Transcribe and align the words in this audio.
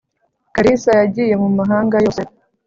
karisa 0.55 0.91
yagiye 0.99 1.33
mu 1.41 1.49
mahanga 1.59 1.95
yose. 2.05 2.21